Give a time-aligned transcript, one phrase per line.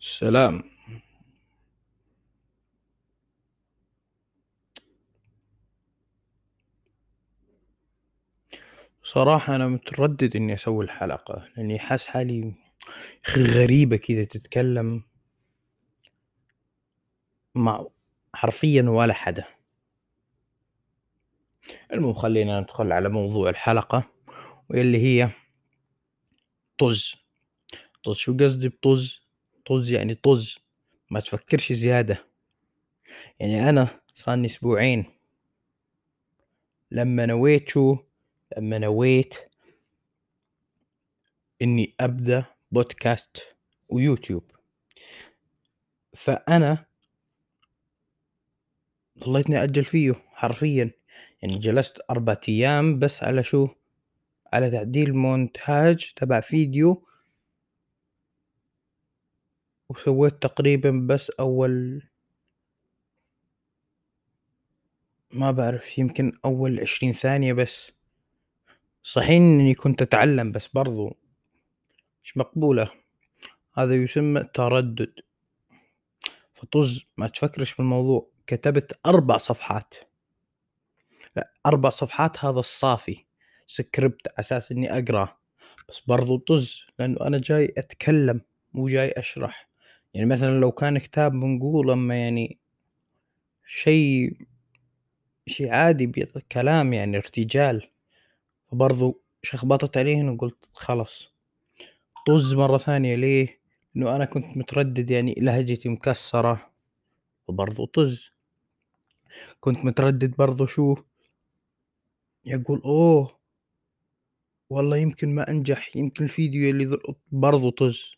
[0.00, 0.62] سلام
[9.02, 12.54] صراحة أنا متردد إني أسوي الحلقة لأني حاس حالي
[13.38, 15.02] غريبة كذا تتكلم
[17.54, 17.86] مع
[18.34, 19.44] حرفيا ولا حدا.
[21.92, 24.10] المهم خلينا ندخل على موضوع الحلقة
[24.70, 25.30] واللي هي
[26.78, 27.14] طز.
[28.04, 29.25] طز شو قصدي بطز؟
[29.66, 30.58] طز يعني طز
[31.10, 32.26] ما تفكرش زيادة.
[33.40, 35.04] يعني أنا صارني أسبوعين.
[36.90, 37.96] لما نويت شو
[38.58, 39.34] لما نويت
[41.62, 43.56] إني أبدأ بودكاست
[43.88, 44.50] ويوتيوب.
[46.14, 46.86] فأنا
[49.24, 50.90] ظليتني أجل فيه حرفيا.
[51.42, 53.68] يعني جلست أربعة أيام بس على شو؟
[54.52, 57.06] على تعديل مونتاج تبع فيديو
[59.96, 62.02] وسويت تقريبا بس أول
[65.32, 67.92] ما بعرف يمكن أول عشرين ثانية بس.
[69.02, 71.16] صحيح إني كنت أتعلم بس برضو
[72.24, 72.90] مش مقبولة.
[73.78, 75.12] هذا يسمى تردد.
[76.54, 78.30] فطز ما تفكرش بالموضوع.
[78.46, 79.94] كتبت أربع صفحات.
[81.36, 83.24] لا أربع صفحات هذا الصافي.
[83.66, 85.38] سكريبت أساس إني أقرأ.
[85.88, 88.40] بس برضو طز لأنه أنا جاي أتكلم
[88.72, 89.68] مو جاي أشرح.
[90.16, 92.58] يعني مثلا لو كان كتاب بنقول أما يعني
[93.66, 94.36] شيء
[95.46, 96.06] شيء عادي
[96.52, 97.90] كلام يعني ارتجال
[98.70, 101.32] فبرضو شخبطت عليه وقلت خلاص.
[102.26, 103.60] طز مرة ثانية ليه؟
[103.96, 106.70] إنه أنا كنت متردد يعني لهجتي مكسرة
[107.48, 108.30] وبرضو طز.
[109.60, 110.96] كنت متردد برضو شو؟
[112.46, 113.38] يقول أوه
[114.70, 116.98] والله يمكن ما أنجح يمكن الفيديو اللي
[117.32, 118.15] برضو طز.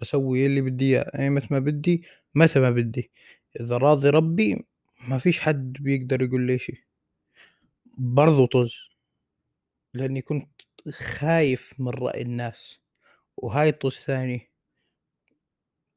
[0.00, 3.10] بسوي اللي بدي إياه أيمة ما بدي متى ما بدي.
[3.60, 4.66] إذا راضي ربي
[5.08, 6.84] ما فيش حد بيقدر يقول لي شي
[7.98, 8.74] برضو طز
[9.94, 10.50] لأني كنت
[10.90, 12.80] خايف من رأي الناس.
[13.36, 14.50] وهاي طز ثاني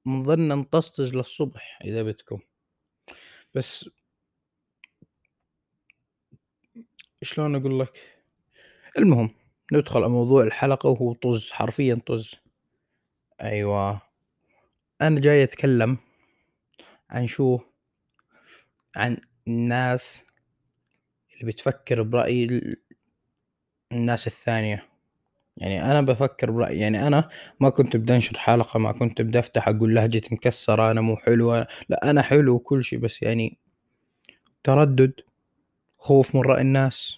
[0.05, 2.39] نظلنا نطسطج للصبح إذا بدكم.
[3.55, 3.89] بس
[7.23, 7.99] شلون أقول لك؟
[8.97, 9.29] المهم
[9.71, 12.42] ندخل على موضوع الحلقة وهو طز حرفيا طز.
[13.43, 14.01] أيوة.
[15.01, 15.97] أنا جاي أتكلم
[17.09, 17.59] عن شو؟
[18.95, 19.17] عن
[19.47, 20.23] الناس
[21.33, 22.61] اللي بتفكر برأي
[23.91, 24.83] الناس الثانية.
[25.57, 29.67] يعني أنا بفكر برأيي يعني أنا ما كنت بدي أنشر حلقة ما كنت بدي أفتح
[29.67, 33.57] أقول لهجتي مكسرة أنا مو حلوة لا أنا حلو وكل شي بس يعني
[34.63, 35.13] تردد
[35.97, 37.17] خوف من رأي الناس.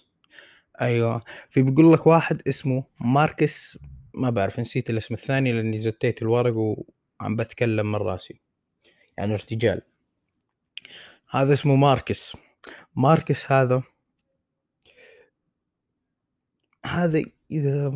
[0.80, 1.22] أيوة.
[1.50, 3.78] في بيقول لك واحد اسمه ماركس
[4.16, 8.40] ما بعرف نسيت الاسم الثاني لأني زتيت الورق وعم بتكلم من راسي.
[9.18, 9.82] يعني ارتجال.
[11.30, 12.36] هذا اسمه ماركس.
[12.96, 13.82] ماركس هذا
[16.86, 17.92] هذا إذا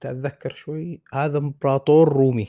[0.00, 2.48] تتذكر شوي هذا إمبراطور رومي.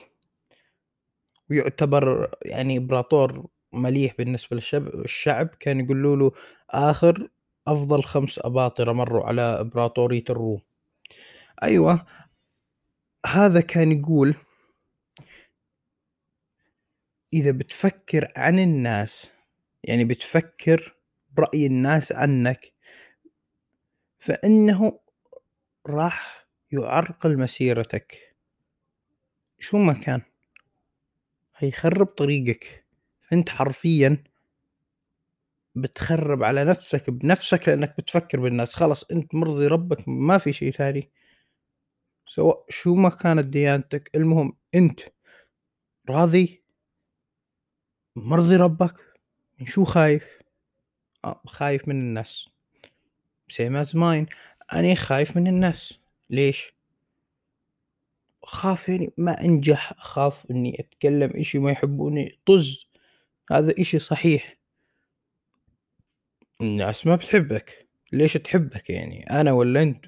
[1.50, 6.32] ويعتبر يعني إمبراطور مليح بالنسبة للشعب كان يقولوا له
[6.70, 7.30] آخر
[7.68, 10.62] أفضل خمس أباطرة مروا على إمبراطورية الروم.
[11.64, 12.06] أيوة
[13.26, 14.36] هذا كان يقول
[17.34, 19.32] إذا بتفكر عن الناس
[19.84, 20.96] يعني بتفكر
[21.32, 22.74] برأي الناس عنك
[24.20, 25.00] فإنه
[25.88, 28.36] راح يعرقل مسيرتك.
[29.60, 30.22] شو ما كان
[31.58, 32.86] هيخرب طريقك.
[33.22, 34.24] فأنت حرفيا
[35.76, 38.74] بتخرب على نفسك بنفسك لأنك بتفكر بالناس.
[38.74, 41.12] خلاص أنت مرضي ربك ما في شيء ثاني.
[42.26, 45.00] سواء شو ما كانت ديانتك المهم أنت
[46.10, 46.64] راضي؟
[48.16, 48.96] مرضي ربك؟
[49.60, 50.40] من شو خايف؟
[51.26, 52.50] آه خايف من الناس.
[53.54, 54.36] same as mine.
[54.74, 56.00] أنا خايف من الناس.
[56.30, 56.74] ليش؟
[58.44, 62.86] أخاف يعني ما أنجح أخاف إني أتكلم إشي ما يحبوني طز.
[63.52, 64.58] هذا إشي صحيح.
[66.62, 67.83] الناس ما بتحبك.
[68.14, 70.06] ليش تحبك يعني؟ أنا ولا أنت؟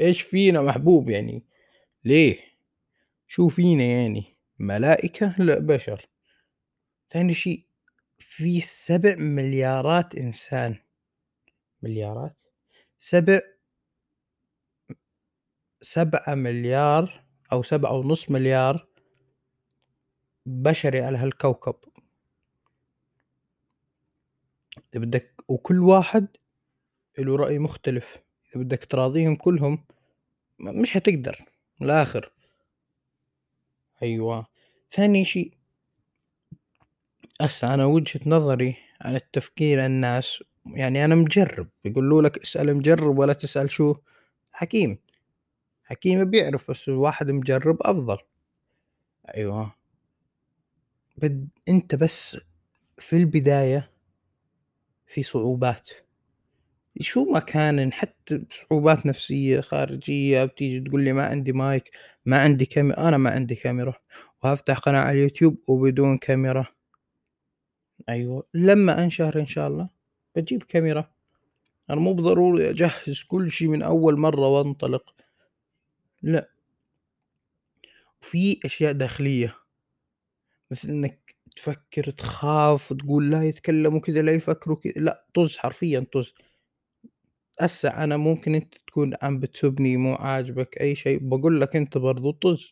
[0.00, 1.42] إيش فينا محبوب يعني؟
[2.04, 2.38] ليه؟
[3.28, 4.24] شو فينا يعني؟
[4.58, 6.08] ملائكة؟ لا بشر.
[7.10, 7.66] ثاني شيء
[8.18, 10.76] في سبع مليارات إنسان.
[11.82, 12.36] مليارات؟
[12.98, 13.40] سبع
[15.82, 18.86] سبعة مليار أو سبعة ونص مليار
[20.46, 21.74] بشري على هالكوكب.
[24.94, 26.28] بدك وكل واحد
[27.18, 28.16] له رأي مختلف.
[28.56, 29.84] إذا بدك تراضيهم كلهم
[30.60, 31.36] مش هتقدر
[31.82, 32.32] الآخر.
[34.02, 34.46] أيوة.
[34.90, 35.52] ثاني شيء
[37.40, 43.32] هسه أنا وجهة نظري عن التفكير الناس يعني أنا مجرّب، يقولوا لك اسأل مجرّب ولا
[43.32, 43.94] تسأل شو؟
[44.52, 44.98] حكيم،
[45.84, 48.18] حكيم بيعرف بس الواحد مجرّب أفضل.
[49.36, 49.74] أيوه.
[51.16, 52.36] بد أنت بس
[52.98, 53.90] في البداية
[55.06, 55.90] في صعوبات،
[57.00, 61.90] شو ما كان حتى صعوبات نفسية خارجية بتيجي تقول لي ما عندي مايك،
[62.26, 63.94] ما عندي كاميرا، أنا ما عندي كاميرا
[64.44, 66.66] وهافتح قناة على اليوتيوب وبدون كاميرا.
[68.08, 69.88] أيوه، لمّا أنشهر إن شاء الله
[70.34, 71.10] باجيب كاميرا،
[71.90, 75.14] أنا مو بضروري أجهّز كل شي من أول مرة وأنطلق،
[76.22, 76.48] لأ.
[78.22, 79.56] وفي أشياء داخلية،
[80.70, 86.34] مثل إنك تفكّر، تخاف، تقول لا يتكلموا كذا، لا يفكروا ك لأ، طُز حرفيًا طُز.
[87.60, 92.32] هسه أنا ممكن أنت تكون عم بتسُبني، مو عاجبك أي شيء، باقول لك أنت برضه
[92.32, 92.70] طُز.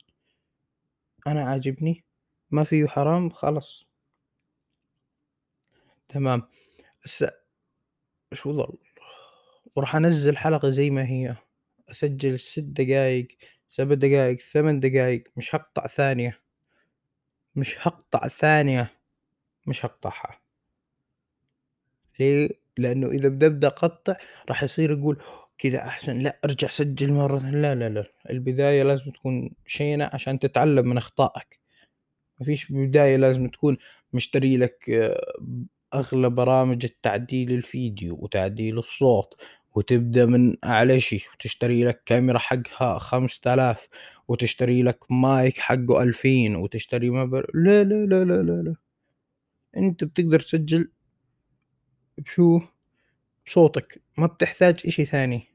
[1.26, 2.04] أنا عاجبني،
[2.50, 3.86] ما فيه حرام، خلاص.
[6.08, 6.42] تمام،
[7.06, 7.30] هسه
[8.34, 8.78] شو ضل؟
[9.76, 11.36] وراح أنزّل حلقة زي ما هي،
[11.90, 13.28] أسجّل 6 دقايق،
[13.68, 16.42] 7 دقايق، 8 دقايق، مش هاقطع ثانية.
[17.56, 18.90] مش هاقطع ثانية،
[19.68, 20.40] مش هاقطعها.
[22.20, 24.16] ليه؟ لإنه إذا بدي أبدأ أقطّع
[24.48, 25.22] راح يصير يقول
[25.58, 27.08] كذا أحسن، لأ ارجع سجّل
[27.40, 31.60] ثانية، لا، لا، لا، البداية لازم تكون شينة عشان تتعلم من أخطائك.
[32.40, 33.76] ما فيش بداية لازم تكون
[34.12, 34.90] مشتري لك
[35.94, 39.34] أغلى برامج التعديل الفيديو وتعديل الصوت،
[39.74, 43.88] وتبدأ من أعلى شي، وتشتري لك كاميرا حقها 5000
[44.28, 48.74] وتشتري لك مايك حقه 2000 وتشتري ما لا، لا، لا، لا، لا، لا،
[49.76, 50.90] أنت بتقدر تسجّل
[52.24, 52.60] بشو؟
[53.46, 55.48] بصوتك، ما بتحتاج إشي ثاني،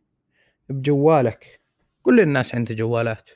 [0.69, 1.61] بجوالك،
[2.03, 3.29] كل الناس عندها جوالات،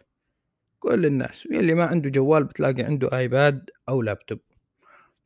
[0.80, 4.40] كل الناس، واللي ما عنده جوال بتلاقي عنده آيباد أو لابتوب،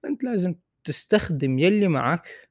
[0.06, 0.56] أنت لازم
[0.86, 2.50] تستخدم يلّي معاك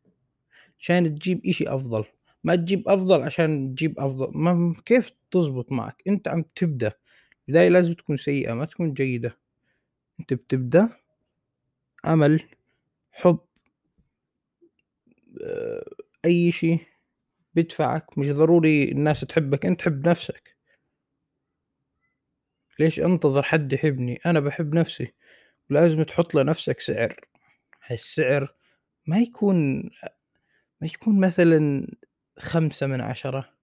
[0.81, 2.05] عشان تجيب إشي أفضل،
[2.45, 6.93] ما تجيب أفضل عشان تجيب أفضل، ما كيف تزبط معك؟ أنت عم تبدأ،
[7.49, 9.39] البداية لازم تكون سيئة ما تكون جيدة،
[10.21, 10.91] أنت بتبدأ.
[12.06, 12.41] أمل،
[13.12, 13.39] حب
[15.44, 15.85] آآ
[16.25, 16.79] أي شي
[17.55, 20.56] بيدفعك، مش ضروري الناس تحبك، أنت حب نفسك.
[22.79, 25.12] ليش أنتظر حد يحبني؟ أنا باحب نفسي،
[25.70, 27.17] ولازم تحط لنفسك سعر،
[27.87, 28.55] هالسعر
[29.06, 29.76] ما يكون
[30.81, 31.88] ما يكون مثلًا
[32.41, 33.55] 5 من 10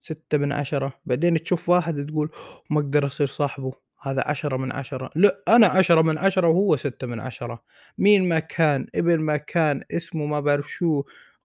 [0.00, 2.30] 6 من 10 بعدين تشوف واحد تقول
[2.70, 3.72] ما أقدر أصير صاحبه،
[4.02, 7.62] هذا 10 من 10 لأ أنا 10 من 10 وهو 6 من 10
[7.98, 11.02] مين ما كان، ابن ما كان، اسمه ما باعرف شو،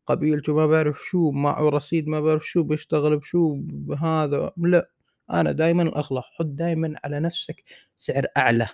[0.08, 4.90] قبيلته ما باعرف شو، معه رصيد ما باعرف شو، بيشتغل بشو، بهذا، لأ،
[5.32, 7.64] أنا دايمًا الأغلى، حُط دايمًا على نفسك
[7.96, 8.68] سعر أعلى.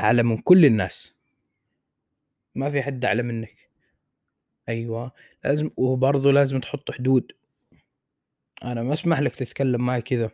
[0.00, 1.12] أعلى من كل الناس.
[2.54, 3.68] ما في حد أعلى منك.
[4.68, 5.12] أيوه،
[5.44, 7.32] لازم وبرضه لازم تحط حدود.
[8.64, 10.30] أنا ما أسمح لك تتكلم معي كذا،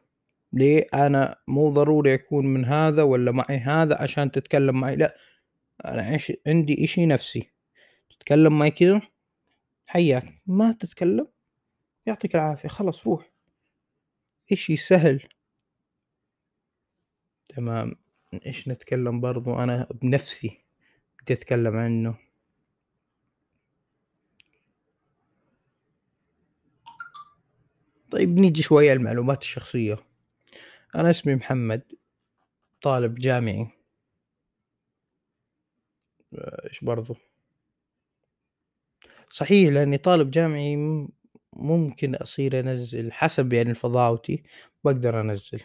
[0.55, 4.95] ليه؟ أنا مو ضروري أكون من هذا والّا معي هذا عشان تتكلم معي،
[5.87, 7.51] أنا عش عندي إشي نفسي،
[8.11, 9.03] تتكلم معي كذا
[9.89, 11.29] حياك، ما تتكلم
[12.06, 13.31] يعطيك العافية، خلاص روح.
[14.53, 15.21] إشي سهل.
[17.49, 17.93] تمام،
[18.47, 20.64] إيش نتكلم برضه أنا بنفسي
[21.23, 22.14] بدي أتكلم عنه.
[28.11, 29.97] طيب نيجي شوية المعلومات الشخصية،
[30.95, 31.83] أنا اسمي محمد،
[32.83, 33.69] طالب جامعي.
[36.35, 37.15] آآ إيش برضه؟
[39.31, 40.77] صحيح لإني طالب جامعي
[41.57, 44.43] ممكن أصير أنزّل حسب يعني فضاوتي
[44.85, 45.61] باقدر أنزّل.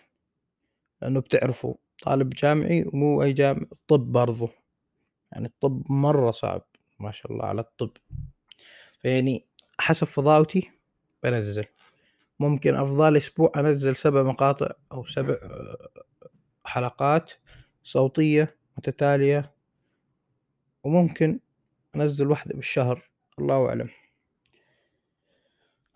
[1.02, 4.50] لإنه بتعرفوا طالب جامعي ومو أي جامعة طب برضه،
[5.34, 6.68] يعني الطب مرّة صعب،
[7.00, 7.92] ما شاء الله على الطب.
[9.02, 9.46] فيعني
[9.80, 10.72] حسب فضاوتي
[11.24, 11.66] بانزّل،
[12.40, 15.38] ممكن أفضل أسبوع أنزّل 7 مقاطع أو 7
[16.66, 17.32] حلقات
[17.84, 19.54] صوتية متتالية.
[20.84, 21.40] وممكن
[21.96, 23.90] أنزّل واحدة بالشهر، الله أعلم.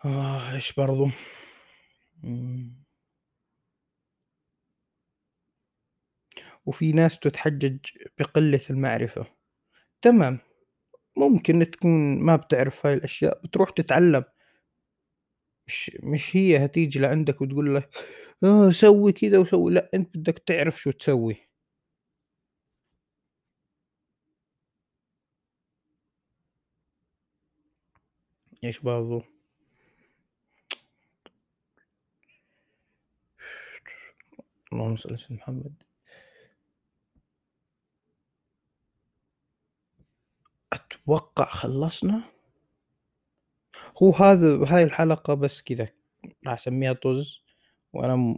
[0.06, 1.12] آه إيش برضه؟
[2.24, 2.84] إمم.
[6.66, 7.78] وفي ناس تتحجج
[8.20, 9.26] بقلة المعرفة،
[10.02, 10.40] تمام،
[11.18, 14.24] ممكن تكون ما بتعرف هاي الأشياء بتروح تتعلم.
[15.68, 17.90] مش مش هي هتيجي لعندك وتقول لك
[18.44, 21.36] آه سوي كذا وسوي، لأ أنت بدك تعرف شو تسوي.
[28.64, 29.24] إيش برضه؟
[34.74, 35.84] اللهم صل على سيدنا محمد.
[40.74, 42.22] أتوقع خلصنا
[43.98, 45.88] هو هذا هاي الحلقة بس كذا
[46.48, 47.44] راح أسميها طز
[47.94, 48.38] وأنا م-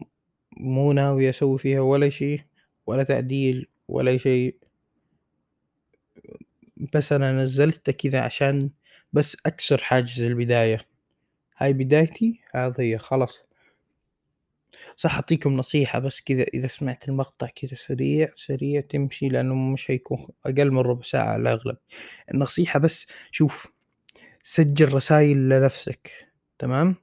[0.57, 2.41] مو ناوي أسوي فيها ولا شيء
[2.87, 4.55] ولا تعديل ولا شيء
[6.93, 8.69] بس أنا نزلته كذا عشان
[9.13, 10.85] بس أكسر حاجز البداية.
[11.57, 13.39] هاي بدايتي هذه هي خلاص.
[14.95, 20.27] صح أعطيكم نصيحة بس كذا إذا سمعت المقطع كذا سريع سريع تمشي لأنه مش هيكون
[20.45, 21.77] أقل من ربع ساعة على الأغلب.
[22.33, 23.71] النصيحة بس شوف
[24.47, 26.95] سجل رسائل لنفسك تمام؟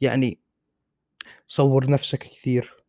[0.00, 0.40] يعني
[1.48, 2.84] صور نفسك كثير.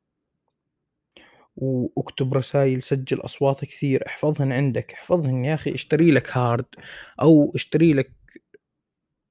[1.56, 6.66] واكتب رسائل سجل أصوات كثير احفظهن عندك احفظهن يا أخي اشتري لك هارد
[7.22, 8.12] أو اشتري لك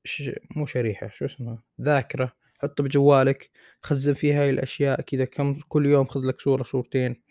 [0.04, 0.30] ش...
[0.56, 3.50] مو شريحة شو اسمها؟ ذاكرة حطها بجوالك
[3.82, 7.22] خزن فيها هاي الأشياء كذا كم كل يوم خذ لك صورة صورتين.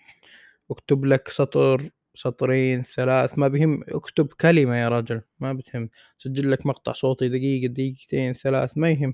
[0.71, 5.89] اكتب لك سطر سطرين ثلاث ما بهم اكتب كلمة يا رجل ما بتهم.
[6.17, 9.13] سجل لك مقطع صوتي دقيقة دقيقتين ثلاث ما يهم.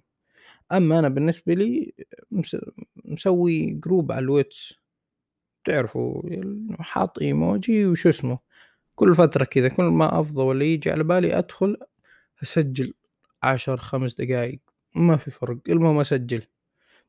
[0.71, 1.93] أما أنا بالنسبة لي
[2.31, 2.57] مس...
[3.05, 4.73] مسوي group على الواتس
[5.65, 6.21] تعرفوا
[6.79, 8.39] حاط إيموجي وشو اسمه؟
[8.95, 11.77] كل فترة كذا كل ما أفضى ولا يجي على بالي أدخل
[12.43, 12.93] أسجل
[13.43, 14.59] عشر خمس دقايق.
[14.95, 16.43] ما في فرق المهم أسجل.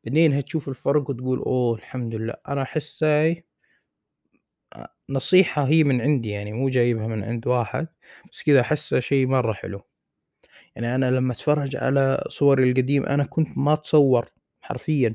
[0.04, 2.34] بعدين هتشوف الفرق وتقول أوه الحمد لله.
[2.48, 3.44] أنا أحس هاي
[5.10, 7.88] نصيحة هي من عندي يعني مو جايبها من عند واحد
[8.32, 9.80] بس كذا أحسها شيء مرة حلو.
[10.76, 14.28] يعني أنا لما أتفرج على صوري القديم أنا كنت ما أتصور
[14.62, 15.14] حرفيا.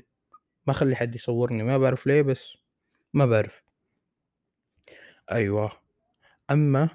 [0.67, 2.58] ما أخلي حد يصورني ما بعرف ليه بس
[3.13, 3.63] ما بعرف.
[5.31, 5.72] أيوه.
[6.51, 6.89] أما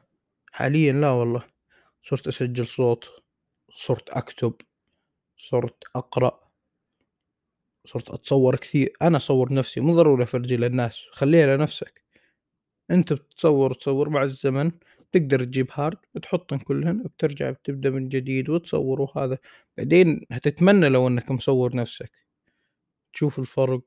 [0.52, 1.44] حاليا لا والله.
[2.02, 3.06] صرت أسجل صوت
[3.74, 4.54] صرت أكتب
[5.38, 6.40] صرت أقرأ
[7.86, 8.92] صرت أتصور كثير.
[9.02, 12.03] أنا أصور نفسي مو ضروري أفرجي للناس خليها لنفسك.
[12.90, 14.70] انت بتصور تصور مع الزمن
[15.12, 19.38] تقدر تجيب هارد وتحطن كلهن وبترجع بتبدأ من جديد وتصور وهذا.
[19.78, 22.10] بعدين هتتمنى لو انك مصور نفسك.
[23.12, 23.82] تشوف الفرق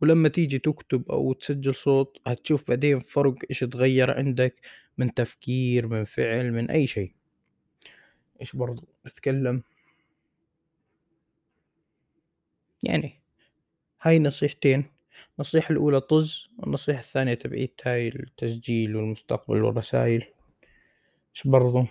[0.00, 4.56] ولما تيجي تكتب أو تسجل صوت هتشوف بعدين فرق إيش تغير عندك
[4.98, 7.12] من تفكير من فعل من أي شيء.
[8.40, 9.62] إيش برضو اتكلم
[12.82, 13.20] يعني
[14.02, 14.97] هاي نصيحتين.
[15.38, 20.24] النصيحة الأولى طز والنصيحة الثانية تبعيت هاي التسجيل والمستقبل والرسائل.
[21.36, 21.84] إيش برضو؟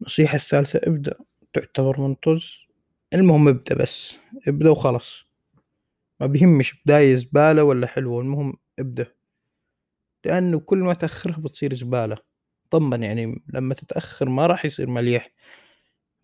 [0.00, 1.14] النصيحة الثالثة ابدأ
[1.52, 2.66] تعتبر من طز.
[3.14, 4.14] المهم ابدأ بس
[4.48, 5.24] ابدأ وخلص
[6.20, 9.06] ما بيهمش بداية زبالة ولا حلوة المهم ابدأ.
[10.24, 12.16] لأنه كل ما تأخرها بتصير زبالة.
[12.70, 15.30] طمن يعني لما تتأخر ما راح يصير مليح.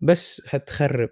[0.01, 1.11] بس هتخرب.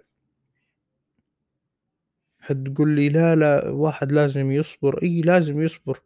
[2.45, 5.03] هتقول لي لا لا واحد لازم يصبر.
[5.03, 6.01] إي لازم يصبر.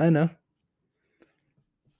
[0.00, 0.28] أنا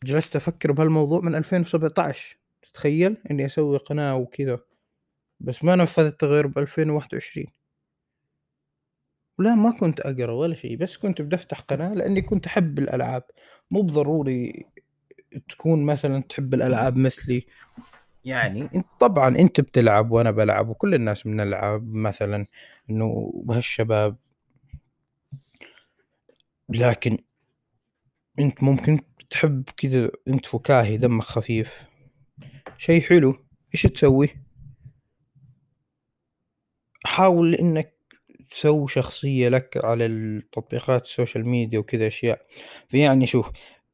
[0.05, 4.61] جلست أفكر بهالموضوع من 2017 تتخيل؟ إني أسوي قناة وكذا.
[5.41, 7.47] بس ما نفذت غير ب 2021
[9.39, 10.77] ولا ما كنت أقرأ ولا شيء.
[10.77, 13.23] بس كنت بدي افتح قناة لأني كنت أحب الألعاب.
[13.71, 14.67] مو بضروري
[15.49, 17.47] تكون مثلا تحب الألعاب مثلي.
[18.25, 22.47] يعني؟ انت طبعا أنت بتلعب وأنا بلعب وكل الناس بنلعب مثلا.
[22.93, 24.17] إنه بهالشباب
[26.69, 27.19] لكن
[28.39, 31.85] أنت ممكن تحب كذا أنت فكاهي دمك خفيف.
[32.79, 33.35] شي حلو
[33.75, 34.29] إيش تسوي؟
[37.05, 37.95] حاول إنك
[38.51, 42.47] تسوي شخصية لك على التطبيقات ال social media وكذا أشياء.
[42.89, 43.51] فيعني شوف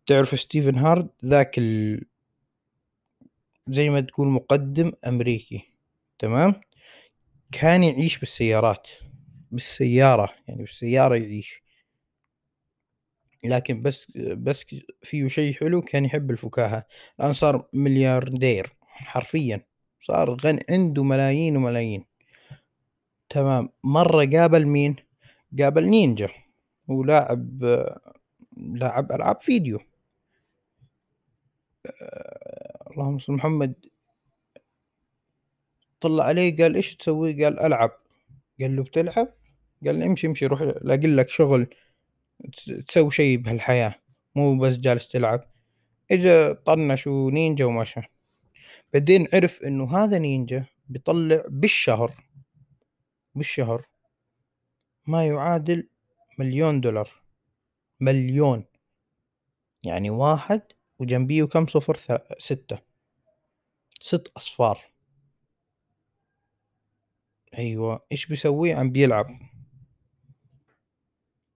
[0.07, 2.05] تعرف ستيف هارفي؟ ذاك ال...
[3.69, 5.63] زي ما تقول مقدم أمريكي
[6.19, 6.55] تمام؟
[7.53, 8.89] كان يعيش بالسيارات
[9.51, 11.63] بالسيارة يعني بالسيارة يعيش.
[13.45, 14.67] لكن بس بس
[15.03, 16.85] فيه شيء حلو كان يحب الفكاهة.
[17.21, 19.65] الآن صار ملياردير حرفيا.
[20.01, 22.05] صار غني عنده ملايين وملايين.
[23.29, 23.69] تمام.
[23.85, 24.97] مرة قابل مين؟
[25.61, 26.29] قابل نينجا.
[26.89, 27.65] ولاعب
[28.57, 29.81] لاعب ألعاب فيديو.
[32.03, 33.75] آه، اللهم صل محمد.
[36.01, 37.91] طلع عليه قال إيش تسوي؟ قال ألعب.
[38.61, 39.35] قال له بتلعب؟
[39.87, 41.67] قال امشي امشي روح لاقي لك شغل
[42.89, 43.95] تسوي شيء بهالحياة.
[44.35, 45.51] مو بس جالس تلعب.
[46.11, 48.01] إجا طنش ونينجا ومشى
[48.93, 52.13] بعدين عرف إنه هذا نينجا بيطلع بالشهر.
[53.35, 53.87] بالشهر
[55.07, 55.89] ما يعادل
[56.39, 57.11] مليون دولار.
[58.01, 58.65] مليون.
[59.83, 60.63] يعني واحد
[60.99, 61.97] وجنبيه كم؟ صفر
[62.39, 62.79] ستة.
[64.01, 64.81] ست أصفار.
[67.59, 68.05] أيوة.
[68.13, 69.39] إيش بيسوي؟ عم بيلعب.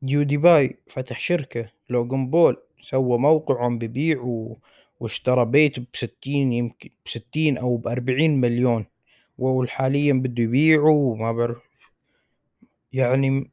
[0.02, 4.58] ديودي باي فتح شركة لوجن بول سوى موقع عم ببيع و...
[5.00, 8.86] واشترى بيت بستين يمكن بستين أو بأربعين مليون.
[9.38, 11.62] وحاليا بده يبيعه وما بعرف.
[12.92, 13.50] يعني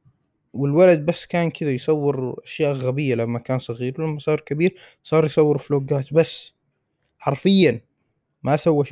[0.54, 4.02] والولد بس كان كذا يصور أشياء غبية لما كان صغير.
[4.02, 6.54] ولما صار كبير صار يصور فلوقات بس.
[7.20, 7.82] حرفيا
[8.44, 8.86] ما سوى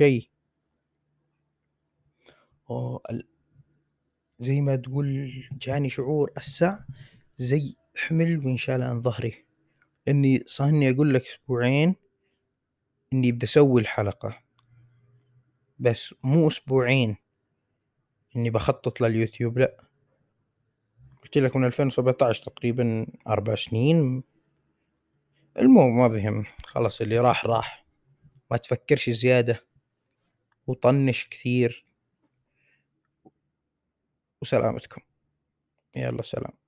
[3.10, 3.24] ال...
[4.38, 6.78] زي ما تقول جاني شعور السع
[7.36, 9.44] زي حمل وانشال عن ظهري.
[10.06, 11.94] لأني صار إني أقول لك أسبوعين
[13.12, 14.38] إني بدي أسوي الحلقة.
[15.78, 17.16] بس مو أسبوعين
[18.36, 19.84] إني بخطط لليوتيوب لأ.
[21.22, 24.22] قلت لك من 2017 تقريبا أربع سنين.
[25.58, 26.44] المهم ما بهم.
[26.64, 27.86] خلاص اللي راح راح.
[28.50, 29.64] ما تفكرش زيادة.
[30.66, 31.87] وطنش كثير.
[34.42, 35.00] وسلامتكم.
[35.96, 36.67] يلا سلام.